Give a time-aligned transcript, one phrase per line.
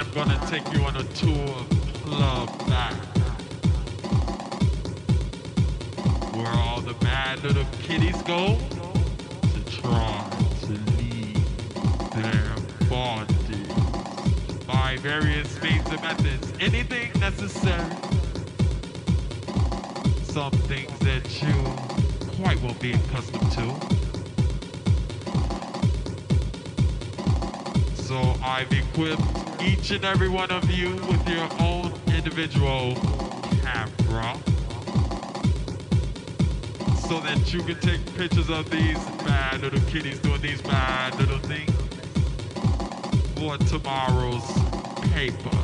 [0.00, 1.57] I'm gonna take you on a tour
[29.88, 32.94] each and every one of you with your own individual
[33.62, 34.36] camera
[37.06, 41.38] so that you can take pictures of these bad little kitties doing these bad little
[41.38, 41.70] things
[43.36, 44.44] for tomorrow's
[45.12, 45.56] paper.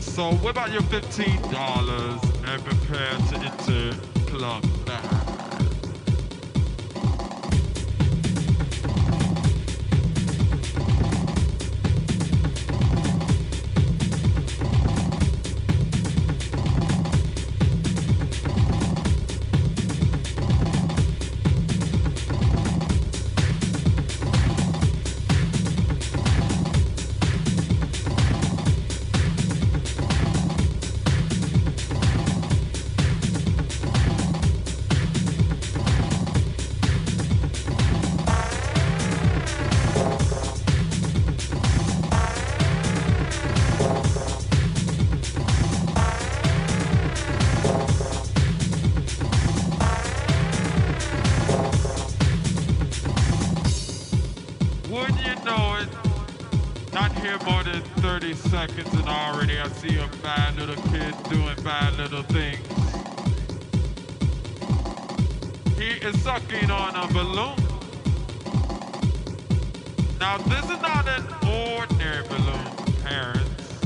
[0.00, 3.96] So what about your $15 and prepare to enter
[4.26, 4.79] Club
[58.66, 62.60] seconds and already I see a bad little kid doing bad little things.
[65.78, 67.56] He is sucking on a balloon.
[70.20, 72.66] Now this is not an ordinary balloon,
[73.02, 73.80] parents.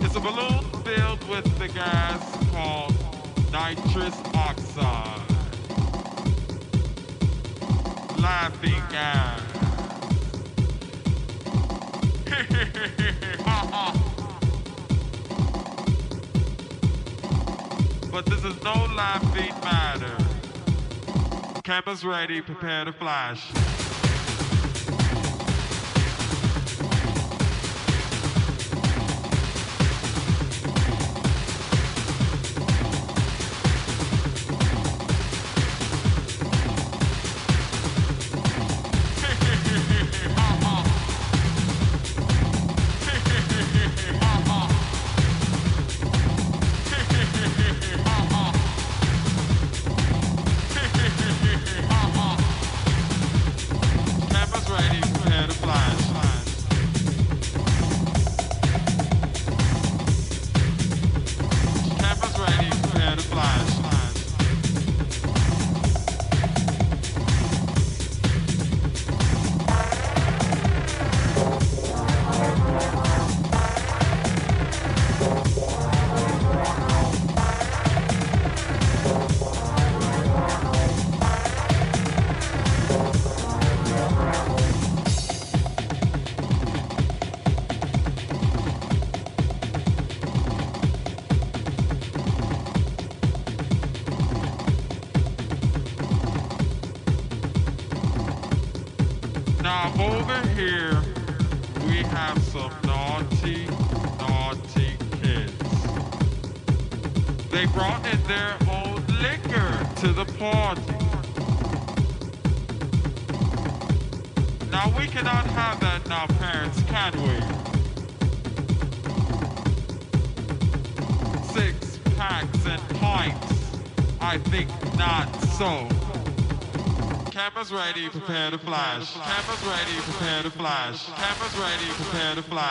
[0.00, 2.94] It's a balloon filled with the gas called
[3.50, 5.22] nitrous oxide.
[8.20, 9.47] Laughing gas.
[18.10, 20.16] but this is no laughing matter.
[21.62, 23.52] Cameras ready, prepare to flash.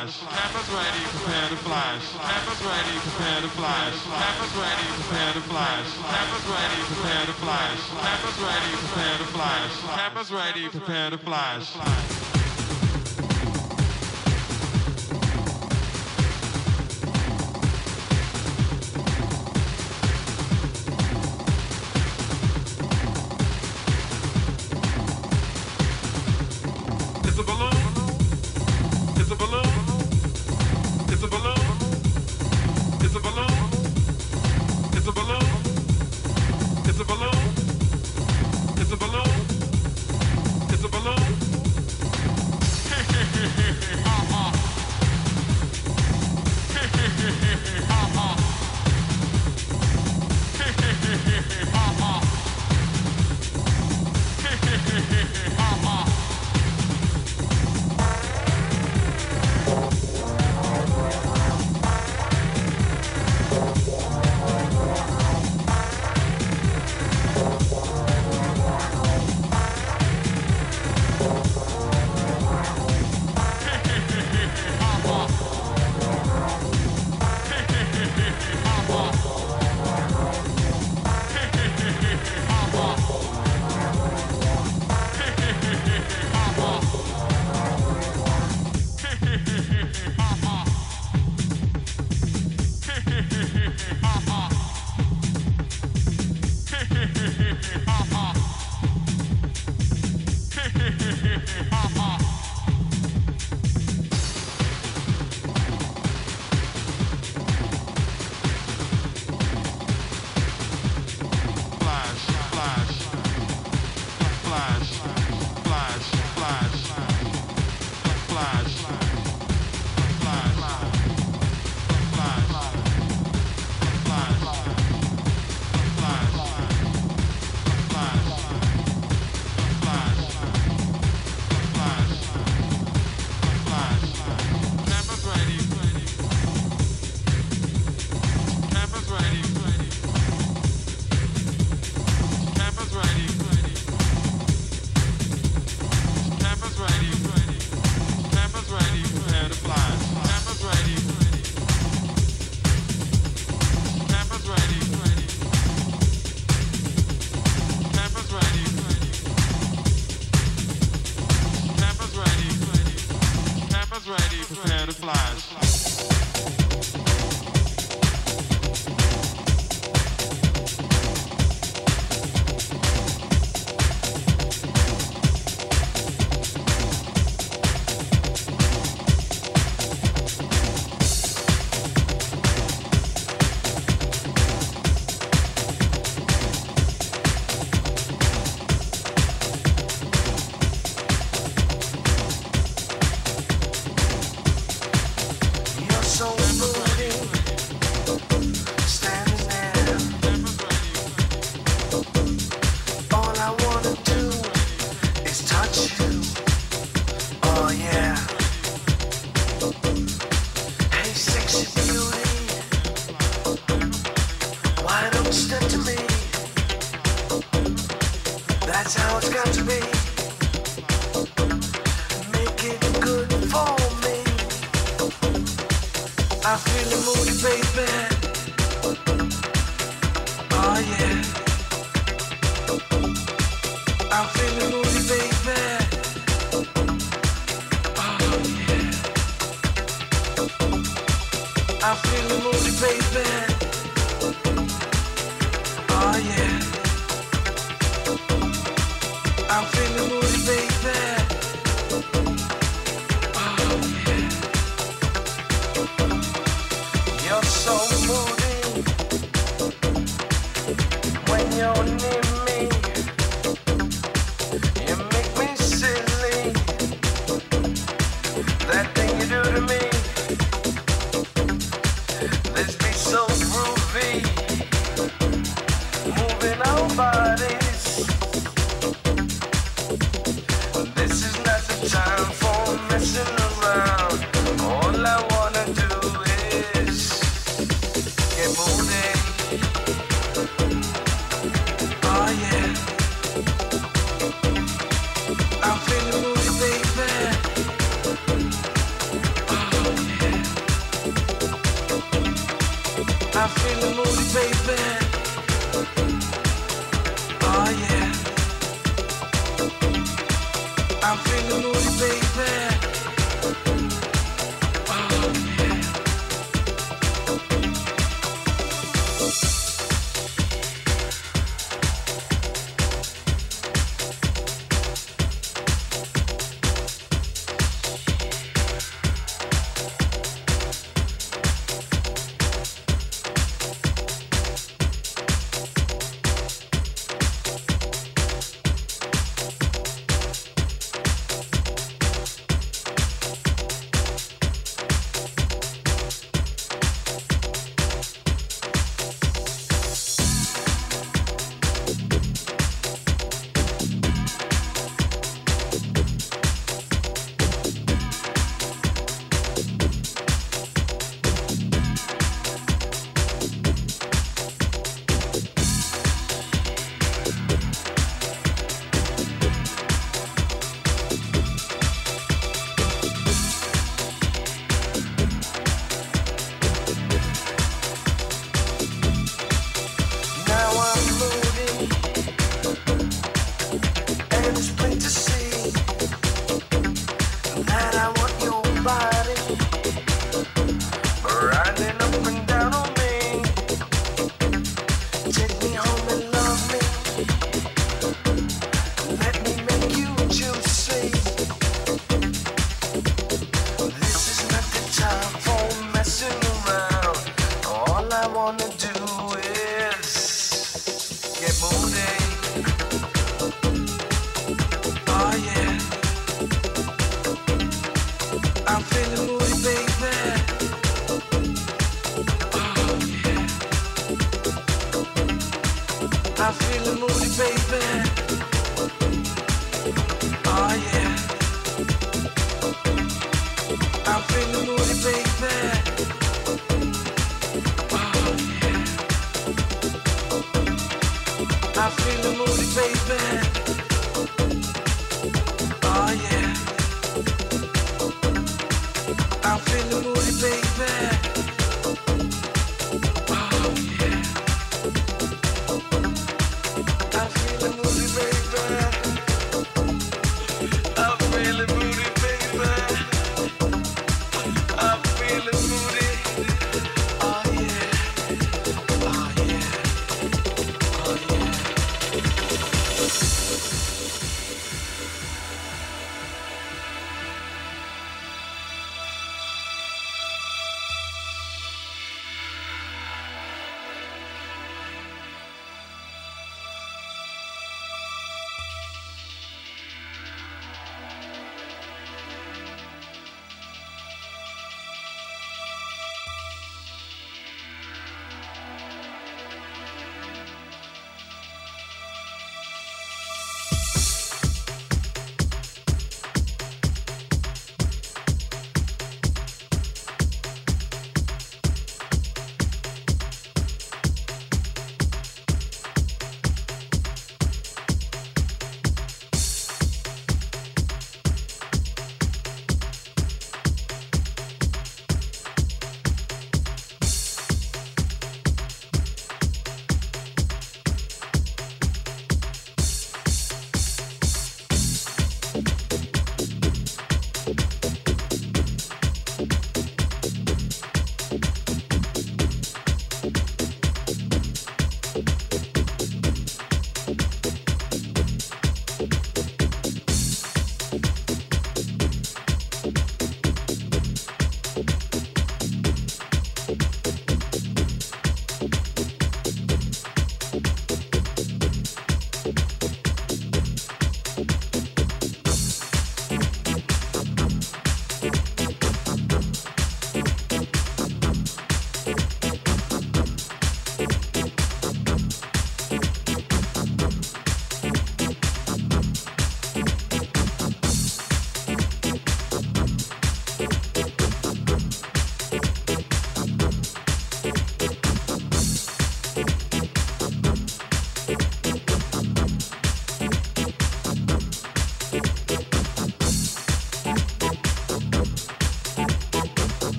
[0.00, 0.20] Flash.
[0.20, 2.04] Cameras ready, prepare to flash.
[2.16, 3.96] Cameras ready, prepare to flash.
[4.04, 5.88] Cameras ready, prepare to flash.
[6.08, 7.80] Cameras ready, prepare to flash.
[8.00, 9.72] Cameras ready, prepare to flash.
[9.96, 12.49] Cameras ready, prepare to flash.